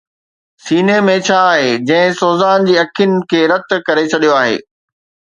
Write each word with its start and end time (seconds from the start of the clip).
سيني 0.67 0.93
۾ 1.09 1.11
ڇا 1.25 1.35
آهي 1.49 1.67
جنهن 1.89 2.15
سوزان 2.21 2.65
جي 2.69 2.77
اکين 2.85 3.13
کي 3.33 3.41
رت 3.51 3.75
ڪري 3.91 4.07
ڇڏيو 4.15 4.33
آهي؟ 4.39 4.57